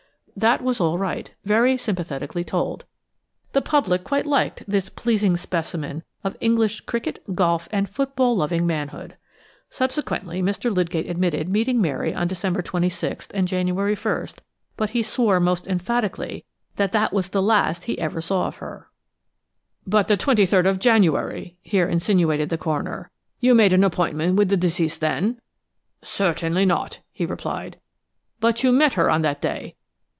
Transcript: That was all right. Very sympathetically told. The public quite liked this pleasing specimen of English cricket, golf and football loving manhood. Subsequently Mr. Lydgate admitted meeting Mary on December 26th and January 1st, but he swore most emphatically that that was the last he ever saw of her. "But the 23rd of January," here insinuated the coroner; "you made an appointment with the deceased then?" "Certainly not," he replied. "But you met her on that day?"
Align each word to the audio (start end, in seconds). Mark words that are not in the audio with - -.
That 0.37 0.63
was 0.63 0.79
all 0.81 0.97
right. 0.97 1.29
Very 1.45 1.77
sympathetically 1.77 2.43
told. 2.43 2.85
The 3.51 3.61
public 3.61 4.03
quite 4.05 4.25
liked 4.25 4.63
this 4.67 4.89
pleasing 4.89 5.37
specimen 5.37 6.01
of 6.23 6.35
English 6.39 6.81
cricket, 6.81 7.21
golf 7.35 7.67
and 7.71 7.87
football 7.87 8.35
loving 8.37 8.65
manhood. 8.65 9.17
Subsequently 9.69 10.41
Mr. 10.41 10.73
Lydgate 10.75 11.07
admitted 11.09 11.47
meeting 11.47 11.79
Mary 11.79 12.15
on 12.15 12.27
December 12.29 12.63
26th 12.63 13.27
and 13.35 13.47
January 13.47 13.95
1st, 13.95 14.37
but 14.77 14.91
he 14.91 15.03
swore 15.03 15.39
most 15.39 15.67
emphatically 15.67 16.45
that 16.77 16.91
that 16.93 17.13
was 17.13 17.29
the 17.29 17.41
last 17.41 17.83
he 17.83 17.99
ever 17.99 18.19
saw 18.21 18.47
of 18.47 18.55
her. 18.55 18.87
"But 19.85 20.07
the 20.07 20.17
23rd 20.17 20.65
of 20.65 20.79
January," 20.79 21.57
here 21.61 21.87
insinuated 21.89 22.49
the 22.49 22.57
coroner; 22.57 23.11
"you 23.41 23.53
made 23.53 23.73
an 23.73 23.83
appointment 23.83 24.37
with 24.37 24.47
the 24.49 24.57
deceased 24.57 25.01
then?" 25.01 25.39
"Certainly 26.01 26.65
not," 26.65 26.99
he 27.11 27.25
replied. 27.27 27.79
"But 28.39 28.63
you 28.63 28.71
met 28.71 28.93
her 28.93 29.07
on 29.09 29.21
that 29.21 29.41
day?" 29.41 29.75